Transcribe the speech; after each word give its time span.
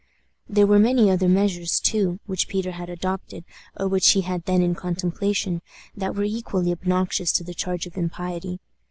There 0.49 0.65
were 0.65 0.79
many 0.79 1.11
other 1.11 1.29
measures, 1.29 1.79
too, 1.79 2.19
which 2.25 2.47
Peter 2.47 2.71
had 2.71 2.89
adopted, 2.89 3.45
or 3.77 3.87
which 3.87 4.13
he 4.13 4.21
had 4.21 4.45
then 4.45 4.63
in 4.63 4.73
contemplation, 4.73 5.61
that 5.95 6.15
were 6.15 6.23
equally 6.23 6.71
obnoxious 6.71 7.31
to 7.33 7.43
the 7.43 7.53
charge 7.53 7.85
of 7.85 7.95
impiety. 7.95 8.59